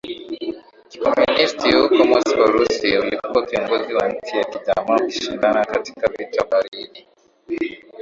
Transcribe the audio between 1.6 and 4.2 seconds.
huko MoscowUrusi ulikuwa kiongozi wa